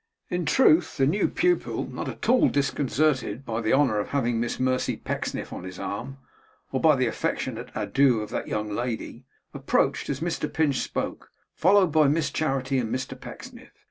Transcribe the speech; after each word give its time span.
In 0.31 0.47
truth, 0.47 0.97
the 0.97 1.05
new 1.05 1.27
pupil, 1.29 1.85
not 1.87 2.09
at 2.09 2.27
all 2.27 2.49
disconcerted 2.49 3.45
by 3.45 3.61
the 3.61 3.73
honour 3.73 3.99
of 3.99 4.07
having 4.07 4.39
Miss 4.39 4.59
Mercy 4.59 4.97
Pecksniff 4.97 5.53
on 5.53 5.63
his 5.63 5.77
arm, 5.77 6.17
or 6.71 6.81
by 6.81 6.95
the 6.95 7.05
affectionate 7.05 7.69
adieux 7.75 8.21
of 8.21 8.31
that 8.31 8.47
young 8.47 8.71
lady, 8.71 9.25
approached 9.53 10.09
as 10.09 10.19
Mr 10.19 10.51
Pinch 10.51 10.79
spoke, 10.79 11.29
followed 11.53 11.91
by 11.91 12.07
Miss 12.07 12.31
Charity 12.31 12.79
and 12.79 12.89
Mr 12.91 13.09
Pecksniff. 13.13 13.73